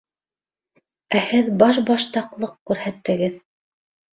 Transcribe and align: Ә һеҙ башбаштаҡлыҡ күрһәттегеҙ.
Ә 1.19 1.21
һеҙ 1.33 1.51
башбаштаҡлыҡ 1.65 2.57
күрһәттегеҙ. 2.71 3.37